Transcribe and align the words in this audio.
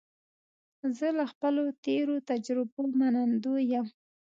زه 0.97 1.07
له 1.17 1.25
خپلو 1.31 1.63
تېرو 1.85 2.15
تجربو 2.29 2.81
منندوی 2.99 3.63
یم. 3.73 3.87